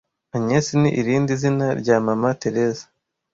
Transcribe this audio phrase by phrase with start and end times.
[0.35, 2.85] Agnes ni irindi zina rya Mama Theresa